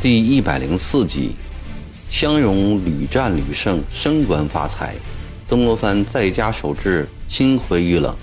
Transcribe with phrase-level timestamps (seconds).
[0.00, 1.30] 第一百零四集，
[2.10, 4.94] 相荣屡战屡胜，升官发财。
[5.46, 8.14] 曾国藩在家守制，心灰意冷。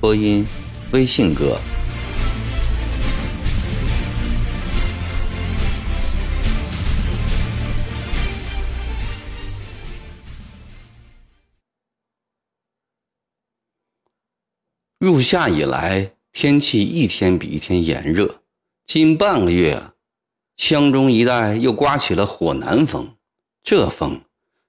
[0.00, 0.46] 播音：
[0.92, 1.58] 微信哥。
[15.08, 18.42] 入夏以来，天气一天比一天炎热。
[18.84, 19.94] 近半个月了，
[20.54, 23.14] 湘中一带又刮起了火南风。
[23.62, 24.20] 这风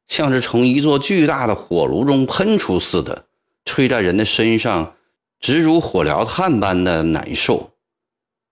[0.07, 3.25] 像是从一座巨大的火炉中喷出似的，
[3.65, 4.95] 吹在人的身上，
[5.41, 7.73] 直如火燎炭般的难受。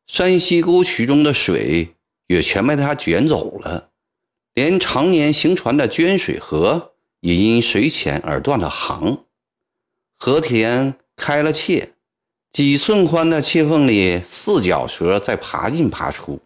[0.07, 1.95] 山西沟渠中的水
[2.27, 3.91] 也全被它卷走了，
[4.53, 9.19] 连常年行船的捐水河也因水浅而断了航。
[10.17, 10.97] 河田。
[11.17, 11.93] 开了切，
[12.53, 16.39] 几寸宽的切缝里，四脚蛇在爬进爬出。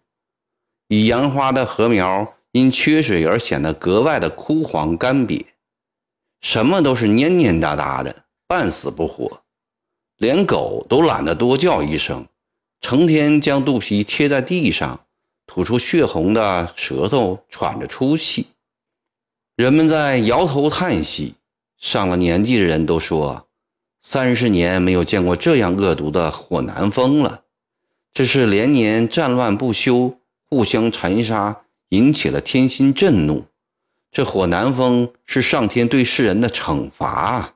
[0.88, 5.46] 以杨花的禾苗因缺水而显得格外的枯黄干瘪，
[6.42, 9.44] 什么都是蔫蔫哒哒的，半死不活。
[10.18, 12.28] 连狗都懒得多叫一声，
[12.80, 15.06] 成天将肚皮贴在地上，
[15.46, 18.48] 吐出血红的舌头，喘着粗气。
[19.56, 21.36] 人们在摇头叹息，
[21.78, 23.48] 上了年纪的人都说。
[24.02, 27.44] 三十年没有见过这样恶毒的火南风了，
[28.12, 30.18] 这是连年战乱不休，
[30.50, 33.46] 互相残杀，引起了天心震怒。
[34.12, 37.54] 这火南风是上天对世人的惩罚。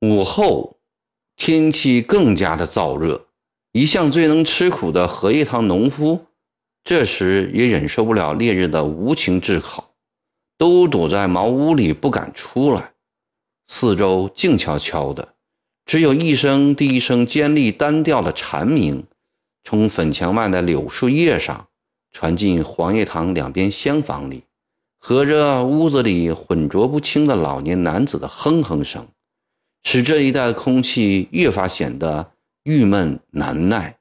[0.00, 0.76] 午后，
[1.36, 3.26] 天气更加的燥热，
[3.72, 6.26] 一向最能吃苦的荷叶塘农夫，
[6.84, 9.90] 这时也忍受不了烈日的无情炙烤，
[10.56, 12.91] 都躲在茅屋里不敢出来。
[13.66, 15.34] 四周静悄悄的，
[15.86, 19.06] 只有一声低声尖利单调的蝉鸣，
[19.64, 21.68] 从粉墙外的柳树叶上
[22.10, 24.44] 传进黄叶堂两边厢房里，
[24.98, 29.08] 和着屋子里混浊不清的老年男子的哼哼声，
[29.84, 32.32] 使这一带的空气越发显得
[32.64, 33.98] 郁闷难耐。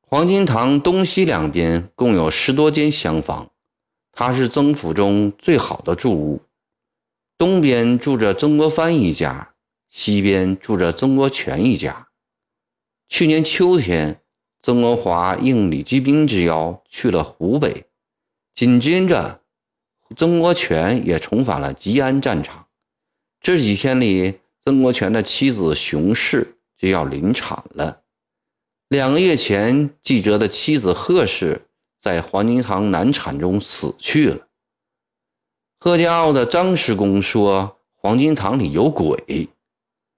[0.00, 3.50] 黄金堂东西两边共有十多间厢房，
[4.10, 6.40] 它是曾府中最好的住屋。
[7.38, 9.54] 东边住着曾国藩一家，
[9.88, 12.08] 西边住着曾国荃一家。
[13.08, 14.20] 去年秋天，
[14.60, 17.84] 曾国华应李继斌之邀去了湖北，
[18.56, 19.42] 紧接着，
[20.16, 22.66] 曾国荃也重返了吉安战场。
[23.40, 28.02] 这几天里，曾国荃的妻子熊氏就要临产了。
[28.88, 31.68] 两个月前，记者的妻子贺氏
[32.00, 34.47] 在黄金堂难产中死去了。
[35.80, 39.48] 贺家傲的张师公说：“黄金堂里有鬼，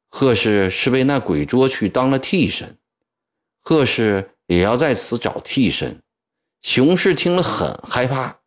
[0.09, 2.79] 贺氏是被那鬼捉去当了替身，
[3.61, 6.03] 贺氏也要在此找替身。”
[6.63, 8.39] 熊氏听了很害怕，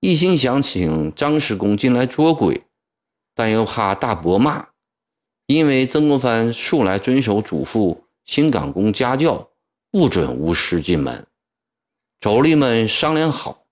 [0.00, 2.64] 一心想请张师公进来捉鬼，
[3.34, 4.66] 但又怕大伯骂，
[5.46, 9.50] 因为曾国藩素来遵守嘱咐，新港公家教，
[9.92, 11.26] 不准巫师进门。
[12.20, 13.65] 妯娌们商量好。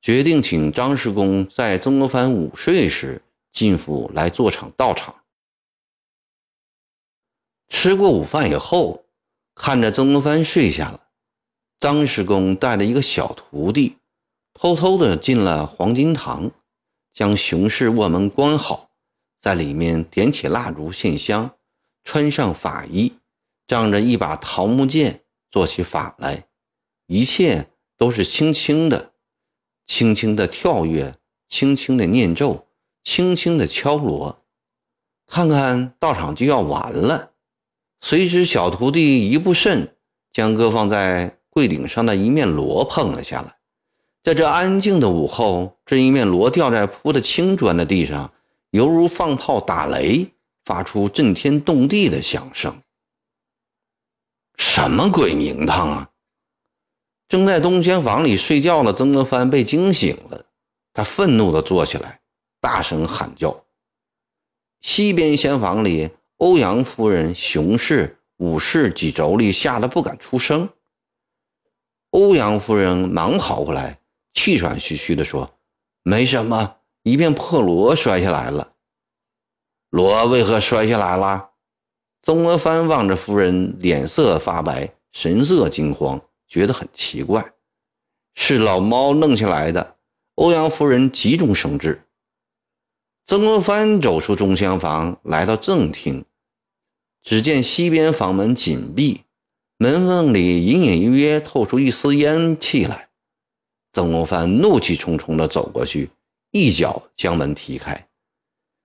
[0.00, 3.20] 决定请张师公在曾国藩午睡时
[3.52, 5.14] 进府来做场道场。
[7.68, 9.04] 吃过午饭以后，
[9.54, 11.08] 看着曾国藩睡下了，
[11.80, 13.96] 张师公带着一个小徒弟，
[14.54, 16.50] 偷偷的进了黄金堂，
[17.12, 18.90] 将熊氏卧门关好，
[19.40, 21.56] 在里面点起蜡烛献香，
[22.04, 23.14] 穿上法衣，
[23.66, 26.46] 仗着一把桃木剑做起法来，
[27.06, 29.12] 一切都是轻轻的。
[29.88, 31.16] 轻轻的跳跃，
[31.48, 32.68] 轻轻的念咒，
[33.02, 34.44] 轻轻的敲锣，
[35.26, 37.32] 看看道场就要完了。
[38.00, 39.96] 谁知小徒弟一不慎，
[40.30, 43.56] 将搁放在柜顶上的一面锣碰了下来。
[44.22, 48.30] 在这安静的午后，这一面锣掉在铺的青砖的地上，
[48.70, 50.28] 犹如放炮打雷，
[50.64, 52.80] 发出震天动地的响声。
[54.58, 56.10] 什么鬼名堂啊！
[57.28, 60.46] 正在东厢房里睡觉的曾国藩被惊醒了，
[60.94, 62.20] 他愤怒地坐起来，
[62.58, 63.64] 大声喊叫。
[64.80, 70.70] 西边厢房里，欧阳夫人、熊氏、武氏及妯娌吓得不敢出声。
[72.10, 74.00] 欧阳夫人忙跑过来，
[74.32, 75.58] 气喘吁吁地说
[76.02, 78.72] ：“没什么，一片破锣摔下来了。”
[79.90, 81.50] 锣为何摔下来了？
[82.22, 86.18] 曾国藩望着夫人，脸色发白，神色惊慌。
[86.48, 87.52] 觉得很奇怪，
[88.34, 89.96] 是老猫弄下来的。
[90.36, 92.04] 欧阳夫人急中生智。
[93.26, 96.24] 曾国藩走出中厢房，来到正厅，
[97.22, 99.24] 只见西边房门紧闭，
[99.76, 103.08] 门缝里隐隐约约透出一丝烟气来。
[103.92, 106.10] 曾国藩怒气冲冲地走过去，
[106.52, 108.08] 一脚将门踢开。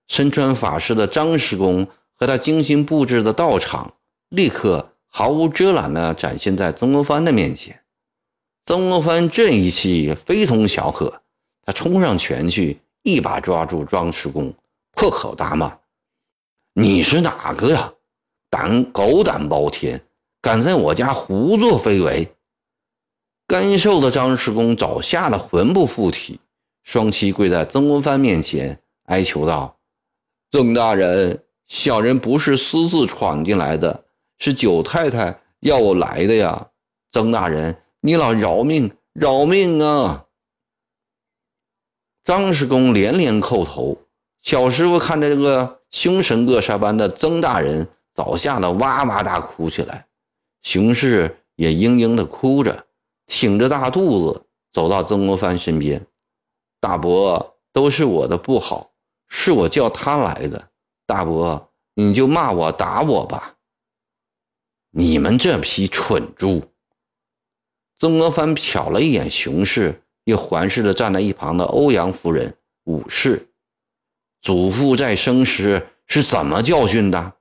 [0.08, 3.94] 身穿法式的张师公和他精心布置的道场，
[4.28, 7.84] 立刻毫无遮拦地展现在曾国藩的面前。
[8.66, 11.22] 曾国藩这一气非同小可，
[11.64, 14.52] 他冲上前去，一把抓住张师公，
[14.90, 15.78] 破口大骂
[16.74, 17.92] ：“你是哪个呀？
[18.50, 20.04] 胆狗胆包天，
[20.42, 22.34] 敢在我家胡作非为！”
[23.46, 26.40] 干瘦的张师公早吓得魂不附体，
[26.82, 29.76] 双膝跪在曾国藩面前，哀求道。
[30.50, 34.03] 曾大人，小人不是私自闯进来的，
[34.38, 36.68] 是九太太要我来的呀。
[37.12, 40.24] 曾大人，你老饶命，饶命啊！
[42.24, 43.96] 张师公连连叩头。
[44.42, 50.06] 小师傅看着这个凶神恶煞般的曾大人，早吓得哇哇大哭起来。
[50.62, 52.84] 熊氏也嘤嘤的哭着，
[53.26, 56.04] 挺着大肚子走到曾国藩身边
[56.80, 58.90] ：“大伯，都是我的不好。”
[59.30, 60.68] 是我叫他来的，
[61.06, 63.53] 大伯，你就骂我打我吧。
[64.96, 66.70] 你们这批蠢猪！
[67.98, 73.48] 曾国藩瞟了一眼熊氏，又环视着站在一旁的欧阳夫人、武士。
[74.40, 77.32] 祖父在生时是怎么教训的？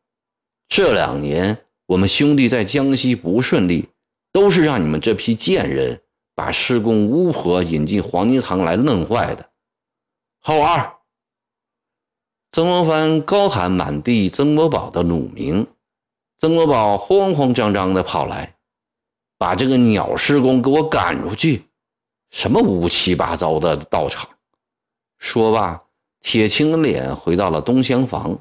[0.67, 3.87] 这两年我们兄弟在江西不顺利，
[4.31, 6.01] 都是让你们这批贱人
[6.33, 9.51] 把师公巫婆引进黄金堂来弄坏的。
[10.39, 10.93] 好玩。
[12.51, 15.67] 曾国藩高喊满地曾国宝的乳名，
[16.43, 18.57] 曾国宝慌慌张张地跑来，
[19.37, 21.69] 把这个鸟师公给我赶出去！
[22.31, 24.29] 什么乌七八糟的道场！
[25.17, 25.81] 说罢，
[26.19, 28.37] 铁青的脸回到了东厢房，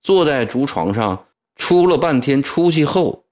[0.00, 1.26] 坐在竹床上
[1.56, 3.24] 出了半天出气后，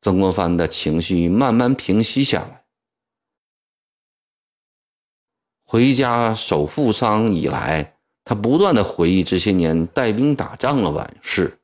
[0.00, 2.64] 曾国藩的情绪慢慢平息下来。
[5.66, 7.92] 回家守父丧以来。
[8.24, 11.60] 他不断的回忆这些年带兵打仗的往事，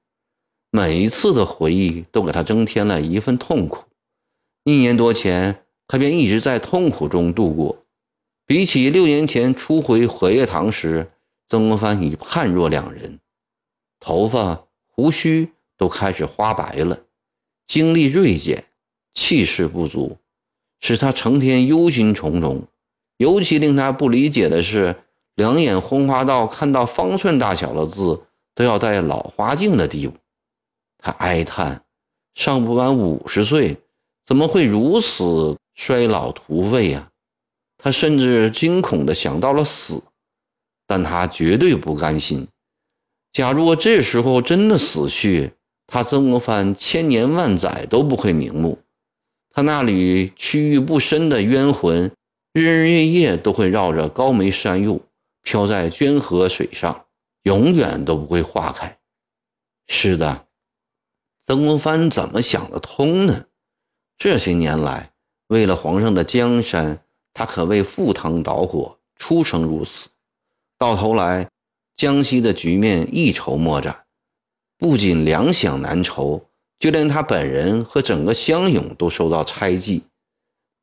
[0.75, 3.85] 每一次的回忆都给他增添了一份痛苦。
[4.65, 7.85] 一年多前，他便一直在痛苦中度过。
[8.47, 11.11] 比起六年前初回荷叶塘时，
[11.47, 13.21] 曾国藩已判若两人，
[14.01, 17.01] 头发、胡须都开始花白了，
[17.67, 18.65] 精力锐减，
[19.13, 20.17] 气势不足，
[20.81, 22.63] 使他成天忧心忡忡。
[23.19, 24.97] 尤其令他不理解的是。
[25.37, 28.21] 两眼昏花到看到方寸大小的字
[28.55, 30.15] 都要戴老花镜的地步，
[31.03, 31.85] 他哀叹：
[32.35, 33.77] 尚不满五十岁，
[34.25, 37.11] 怎么会如此衰老颓废呀？
[37.77, 40.03] 他甚至惊恐地想到了死，
[40.87, 42.47] 但他绝对不甘心。
[43.33, 45.53] 假如这时候真的死去，
[45.87, 48.79] 他曾国藩千年万载都不会瞑目，
[49.51, 52.13] 他那里区域不深的冤魂，
[52.53, 55.01] 日日夜夜都会绕着高眉山麓。
[55.45, 57.07] 飘在娟河水上，
[57.43, 58.97] 永远都不会化开。
[59.89, 60.47] 是的，
[61.45, 63.47] 曾国藩怎么想得通呢？
[64.17, 65.11] 这些年来，
[65.49, 67.03] 为了皇上的江山，
[67.35, 70.09] 他可谓赴汤蹈火，出生入死。
[70.79, 71.49] 到头来，
[71.97, 74.05] 江西的局面一筹莫展，
[74.79, 80.05] 不仅粮饷难筹，就连他本人和整个乡勇都受到猜忌。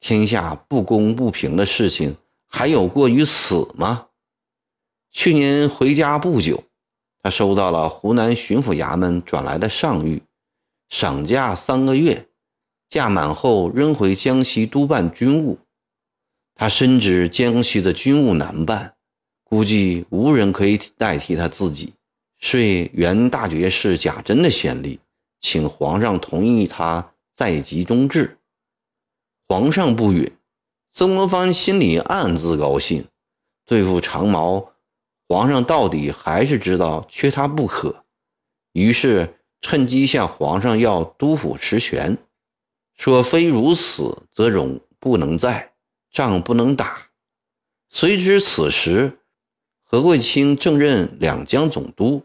[0.01, 4.07] 天下不公不平的事情，还有过于此吗？
[5.11, 6.63] 去年回家不久，
[7.23, 10.21] 他收到了湖南巡抚衙门转来的上谕，
[10.89, 12.27] 赏假三个月，
[12.89, 15.59] 假满后仍回江西督办军务。
[16.55, 18.95] 他深知江西的军务难办，
[19.43, 21.93] 估计无人可以代替他自己，
[22.39, 24.99] 遂原大觉士贾珍的先例，
[25.39, 28.39] 请皇上同意他在即中治。
[29.47, 30.31] 皇上不允，
[30.91, 33.05] 曾国藩心里暗自高兴，
[33.65, 34.73] 对付长毛。
[35.27, 38.03] 皇上到底还是知道缺他不可，
[38.73, 42.17] 于是趁机向皇上要督抚实权，
[42.95, 45.73] 说非如此，则荣不能在，
[46.11, 47.09] 仗不能打。
[47.89, 49.19] 随之此时
[49.83, 52.23] 何贵清正任两江总督，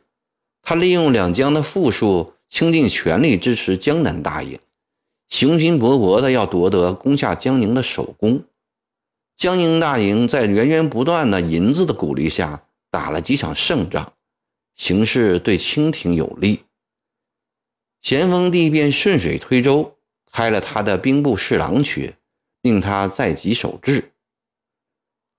[0.62, 4.59] 他利用两江的富庶，倾尽全力支持江南大营，
[5.29, 8.45] 雄心勃勃的要夺得攻下江宁的首功。
[9.37, 12.62] 江宁大营在源源不断的银子的鼓励下。
[12.95, 14.12] 打了几场胜仗，
[14.76, 16.61] 形势对清廷有利。
[18.04, 19.96] 咸丰帝便顺水推舟，
[20.30, 22.18] 开了他的兵部侍郎缺，
[22.61, 24.12] 令他在即守制。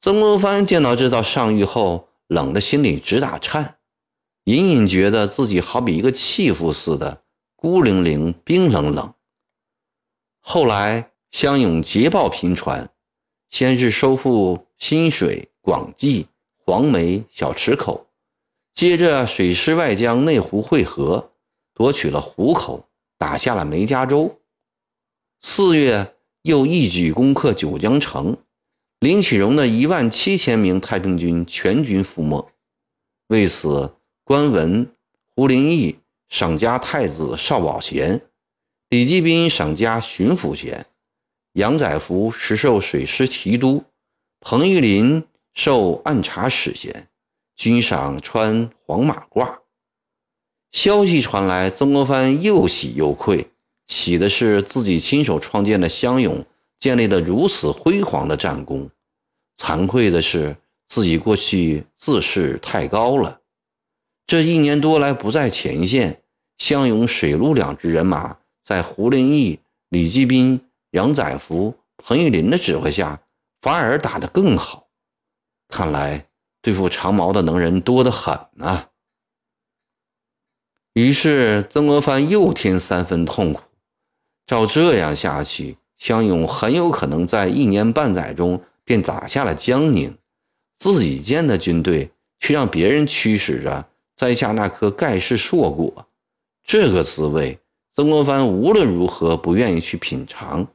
[0.02, 3.78] 曾国藩见到这道上谕后，冷得心里直打颤，
[4.46, 7.22] 隐隐觉得自己好比一个弃妇似的，
[7.56, 9.14] 孤零零、冰冷冷。
[10.40, 12.90] 后来湘勇捷报频传，
[13.52, 18.08] 先是收复新水、广济、黄梅、小池口，
[18.74, 21.30] 接着水师外江内湖会合，
[21.76, 24.40] 夺取了湖口，打下了梅家洲。
[25.42, 28.38] 四月又一举攻克九江城，
[29.00, 32.50] 林启荣的一万七千名太平军全军覆没。
[33.28, 34.90] 为此，关文、
[35.36, 38.22] 胡林翼赏加太子少保衔，
[38.90, 40.86] 李继斌赏加巡抚衔，
[41.54, 43.84] 杨载福实授水师提督，
[44.40, 47.10] 彭玉麟受按察使衔，
[47.56, 49.65] 均赏穿黄马褂。
[50.76, 53.50] 消息传来，曾国藩又喜又愧。
[53.88, 56.46] 喜的是自己亲手创建的湘勇
[56.82, 58.90] 建立了如此辉煌的战功，
[59.58, 63.40] 惭愧的是自己过去自视太高了。
[64.28, 66.22] 这一年多来不在前线，
[66.58, 70.60] 湘勇水陆两支人马在胡林翼、李继斌、
[70.92, 73.22] 杨载福、彭玉麟的指挥下，
[73.62, 74.88] 反而打得更好。
[75.70, 76.28] 看来
[76.62, 78.88] 对付长毛的能人多得很呢。
[80.96, 83.62] 于是曾国藩又添三分痛苦。
[84.48, 90.18] 照这样下去，湘勇很有可能在一年半载中便打下了江宁，
[90.80, 96.08] 自己建的军队却让别人驱使着摘下那颗盖世硕果，
[96.64, 97.60] 这个滋味，
[97.94, 100.66] 曾国藩无论如何不愿意去品尝。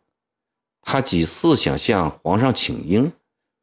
[0.83, 3.13] 他几次想向皇上请缨，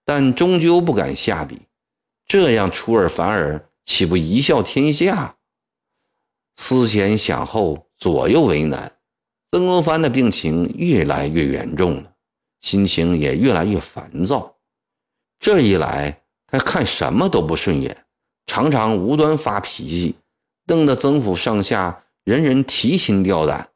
[0.03, 1.61] 但终究不敢下笔，
[2.27, 5.36] 这样出尔反尔，岂不贻笑天下？
[6.57, 8.91] 思前想后，左右为难。
[9.51, 12.11] 曾国藩的病情越来越严重了，
[12.59, 14.57] 心情也越来越烦躁。
[15.39, 18.05] 这一来，他看什么都不顺眼，
[18.47, 20.15] 常常无端发脾气，
[20.65, 23.69] 瞪得曾府上下人人提心吊胆。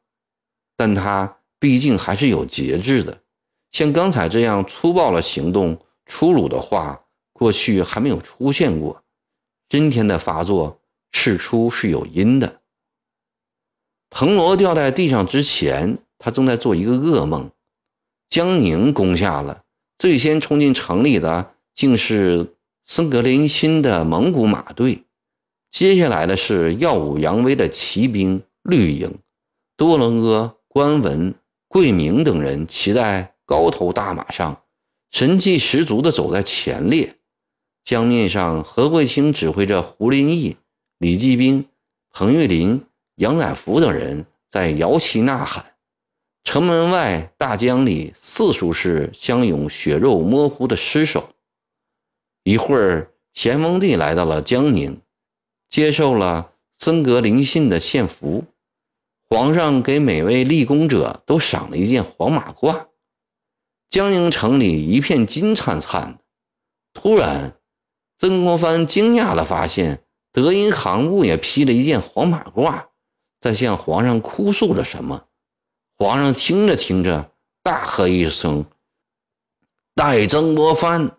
[0.76, 3.22] 但他毕竟还是有节制的，
[3.70, 9.04] 像刚才这样粗暴的行动、粗鲁的话，过去还没有出现过。
[9.68, 10.80] 今天的发作，
[11.12, 12.61] 事出是有因的。
[14.14, 17.50] 藤萝掉在地上之前，他正在做一个噩梦。
[18.28, 19.62] 江宁攻下了，
[19.98, 22.54] 最先冲进城里的竟是
[22.84, 25.04] 森格林沁的蒙古马队，
[25.70, 29.14] 接下来的是耀武扬威的骑兵绿营，
[29.78, 31.34] 多伦阿、关文、
[31.66, 34.62] 桂明等人骑在高头大马上，
[35.10, 37.16] 神气十足地走在前列。
[37.82, 40.58] 江面上，何桂清指挥着胡林翼、
[40.98, 41.64] 李继斌、
[42.12, 42.82] 彭玉麟。
[43.22, 45.76] 杨乃福等人在摇旗呐喊，
[46.42, 51.28] 城门外大江里四处是相拥血肉模糊的尸首。
[52.42, 55.00] 一会儿，咸丰帝来到了江宁，
[55.70, 58.44] 接受了森格林沁的献俘。
[59.30, 62.86] 皇上给每位立功者都赏了一件黄马褂。
[63.88, 66.18] 江宁城里一片金灿灿的。
[66.92, 67.56] 突然，
[68.18, 70.02] 曾国藩惊讶地发现，
[70.32, 72.86] 德银行部也披了一件黄马褂。
[73.42, 75.26] 在向皇上哭诉着什么？
[75.98, 77.32] 皇上听着听着，
[77.64, 78.64] 大喝一声
[79.96, 81.16] ：“待曾国藩！”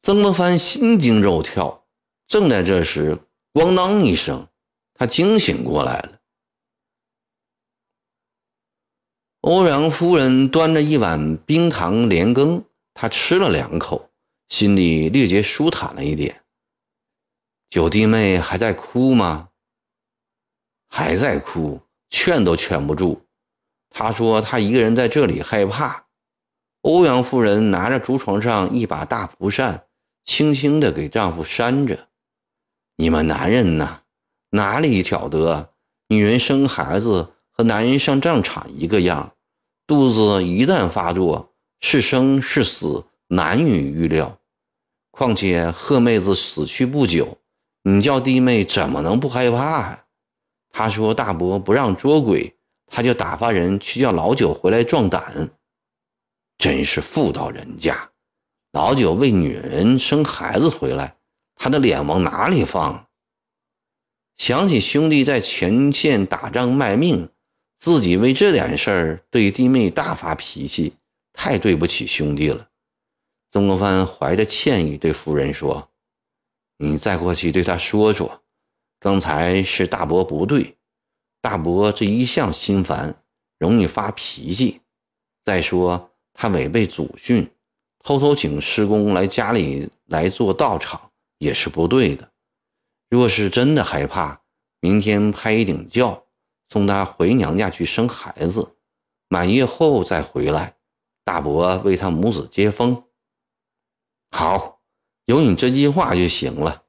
[0.00, 1.84] 曾国藩心惊肉跳。
[2.26, 3.18] 正在这时，
[3.52, 4.48] 咣当一声，
[4.94, 6.20] 他惊醒过来了。
[9.42, 12.64] 欧阳夫人端着一碗冰糖莲羹，
[12.94, 14.10] 他吃了两口，
[14.48, 16.42] 心里略觉舒坦了一点。
[17.68, 19.47] 九弟妹还在哭吗？
[20.88, 21.80] 还在哭，
[22.10, 23.22] 劝都劝不住。
[23.90, 26.06] 他说：“他一个人在这里害怕。”
[26.82, 29.84] 欧阳夫人拿着竹床上一把大蒲扇，
[30.24, 32.08] 轻轻地给丈夫扇着。
[32.96, 34.02] 你们男人呐，
[34.50, 35.70] 哪里晓得，
[36.08, 39.34] 女人生孩子和男人上战场一个样，
[39.86, 44.38] 肚子一旦发作，是生是死，难以预料。
[45.10, 47.38] 况且贺妹子死去不久，
[47.82, 50.04] 你叫弟妹怎么能不害怕呀？
[50.70, 52.56] 他说：“大伯不让捉鬼，
[52.86, 55.50] 他就打发人去叫老九回来壮胆。
[56.58, 58.10] 真是妇道人家，
[58.72, 61.16] 老九为女人生孩子回来，
[61.54, 63.06] 他的脸往哪里放？
[64.36, 67.28] 想起兄弟在前线打仗卖命，
[67.80, 70.94] 自己为这点事儿对弟妹大发脾气，
[71.32, 72.68] 太对不起兄弟了。”
[73.50, 75.88] 曾国藩怀着歉意对夫人说
[76.76, 78.42] ：“你再过去对他说说。”
[79.00, 80.76] 刚才是大伯不对，
[81.40, 83.22] 大伯这一向心烦，
[83.58, 84.80] 容易发脾气。
[85.44, 87.50] 再说他违背祖训，
[88.00, 92.30] 偷偷请师公来家里来做道场也是不对的。
[93.08, 94.42] 若是真的害怕，
[94.80, 96.24] 明天拍一顶轿，
[96.68, 98.76] 送她回娘家去生孩子，
[99.28, 100.76] 满月后再回来。
[101.24, 103.04] 大伯为他母子接风。
[104.30, 104.80] 好，
[105.26, 106.84] 有你这句话就行了。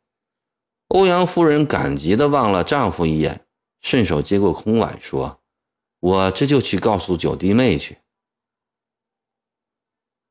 [0.90, 3.46] 欧阳夫人感激地望了丈夫一眼，
[3.80, 5.40] 顺手接过空碗，说
[6.02, 8.00] ：“我这就去告诉九弟妹去。”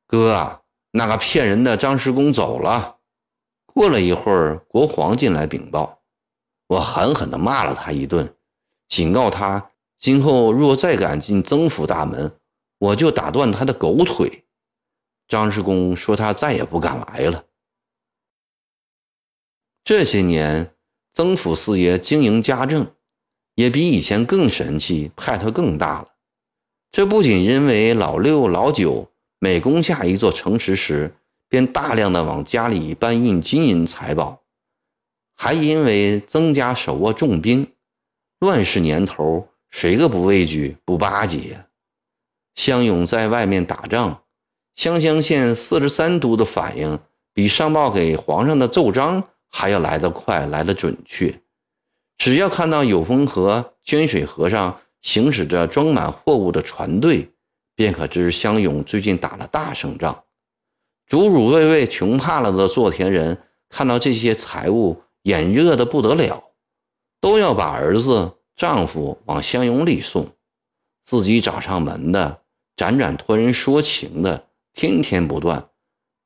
[0.07, 2.97] 哥，那个骗人的张师公走了。
[3.67, 6.03] 过了一会儿，国皇进来禀报，
[6.67, 8.35] 我狠狠地骂了他一顿，
[8.89, 12.33] 警告他今后若再敢进曾府大门。
[12.79, 14.45] 我就打断他的狗腿。
[15.27, 17.45] 张师公说他再也不敢来了。
[19.89, 20.75] 这些年，
[21.15, 22.93] 曾府四爷经营家政，
[23.55, 26.09] 也比以前更神气，派头更大了。
[26.93, 31.15] 这不仅因为老六、老九每攻下一座城池时，
[31.49, 34.43] 便大量的往家里搬运金银财宝，
[35.35, 37.67] 还因为曾家手握重兵，
[38.41, 41.67] 乱世年头，谁个不畏惧、不巴结呀？
[42.57, 44.23] 湘勇在外面打仗，
[44.75, 46.99] 湘乡县四十三都的反应
[47.33, 51.41] 比上报给皇上的奏章还要来得快，来得准确。
[52.17, 57.31] 只要看到有风河、捐水河上行驶着装满货物的船队，
[57.75, 60.25] 便可知湘勇最近打了大胜仗。
[61.07, 63.39] 祖祖辈辈穷怕了的做田人，
[63.69, 66.43] 看到这些财物，眼热的不得了，
[67.21, 70.29] 都要把儿子、丈夫往湘勇里送，
[71.05, 72.43] 自己找上门的。
[72.77, 75.69] 辗转托人说情的，天天不断，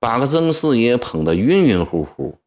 [0.00, 2.38] 把个曾四爷捧得晕晕乎乎。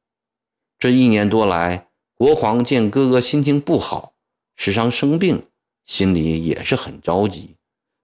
[0.86, 4.14] 这一年多来，国皇见哥哥心情不好，
[4.56, 5.48] 时常生病，
[5.84, 7.56] 心里也是很着急，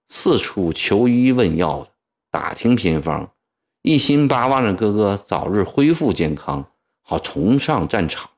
[0.08, 1.86] 四处求医问药，
[2.28, 3.32] 打听偏方，
[3.82, 6.72] 一心巴望着哥哥早日恢复健康，
[7.02, 8.28] 好重上战场，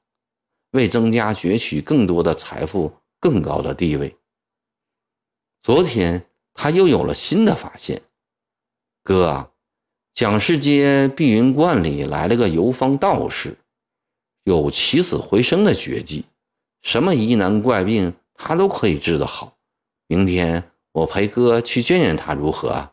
[0.72, 4.14] 为曾家攫取更多的财富、更高的地位。
[5.58, 6.26] 昨天。
[6.52, 8.02] 他又有了新的发现，
[9.02, 9.50] 哥啊，
[10.12, 13.56] 蒋氏街碧云观里来了个游方道士，
[14.44, 16.24] 有起死回生的绝技，
[16.82, 19.56] 什么疑难怪病他都可以治得好。
[20.06, 22.92] 明天我陪哥去见见他，如何？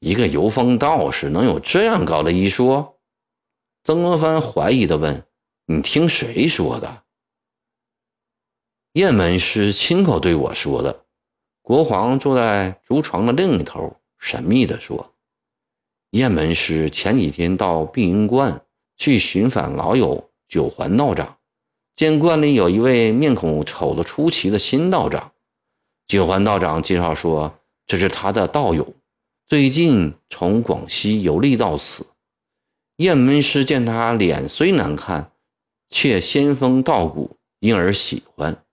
[0.00, 2.94] 一个游方道士能有这样高的医术？
[3.82, 5.26] 曾国藩怀疑地问
[5.66, 7.02] ：“你听谁说的？”
[8.94, 11.04] 雁门师亲口对我说的。
[11.60, 15.14] 国皇坐在竹床的另一头，神秘地说
[16.12, 18.64] ：“雁门师前几天到碧云观
[18.98, 21.38] 去寻访老友九环道长，
[21.96, 25.32] 见观里有一位面孔丑得出奇的新道长。
[26.06, 28.94] 九环道长介绍说，这是他的道友，
[29.46, 32.06] 最近从广西游历到此。
[32.96, 35.30] 雁门师见他脸虽难看，
[35.88, 38.64] 却仙风道骨，因而喜欢。”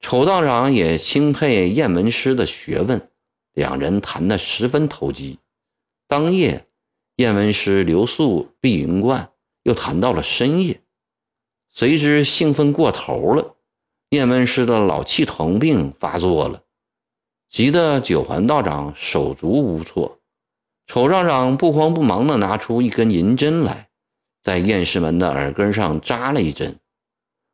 [0.00, 3.10] 丑道长也钦佩雁门师的学问，
[3.52, 5.38] 两人谈得十分投机。
[6.08, 6.66] 当夜，
[7.16, 9.30] 雁门师留宿碧云观，
[9.62, 10.80] 又谈到了深夜。
[11.68, 13.56] 随之兴奋过头了，
[14.08, 16.62] 雁门师的老气疼病发作了，
[17.48, 20.20] 急得九环道长手足无措。
[20.86, 23.90] 丑道长不慌不忙地拿出一根银针来，
[24.42, 26.80] 在雁师门的耳根上扎了一针，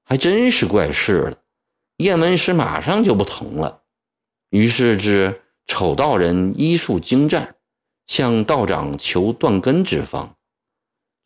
[0.05, 1.37] 还真是怪事了。
[1.99, 3.83] 雁门师马上就不疼了，
[4.51, 7.57] 于是知丑道人医术精湛，
[8.07, 10.36] 向道长求断根之方。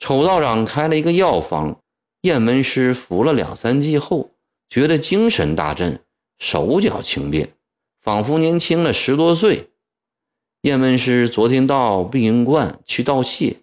[0.01, 1.79] 丑道长开了一个药方，
[2.23, 4.31] 雁门师服了两三剂后，
[4.69, 6.03] 觉得精神大振，
[6.39, 7.53] 手脚轻便，
[8.01, 9.69] 仿佛年轻了十多岁。
[10.63, 13.59] 雁门师昨天到碧云观去道谢，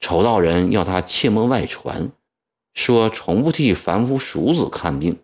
[0.00, 2.10] 丑道人要他切莫外传，
[2.74, 5.16] 说从不替凡夫俗子看病。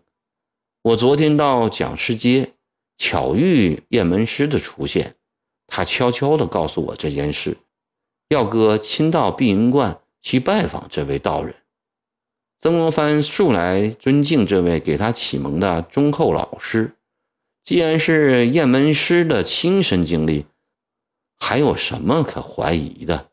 [0.83, 2.53] 我昨天到蒋氏街，
[2.97, 5.15] 巧遇雁门师的出现，
[5.67, 7.57] 他悄悄地告诉我这件事，
[8.29, 11.53] 要哥亲到碧云观去拜访这位道人。
[12.59, 16.95] 曾国藩素来尊敬这位给他启蒙的忠厚老师，
[17.63, 20.47] 既然是雁门师的亲身经历，
[21.37, 23.29] 还有什么可怀疑的？